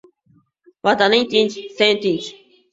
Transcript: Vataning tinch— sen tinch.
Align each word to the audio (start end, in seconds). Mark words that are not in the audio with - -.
Vataning 0.87 1.25
tinch— 1.31 1.55
sen 1.77 1.93
tinch. 2.03 2.27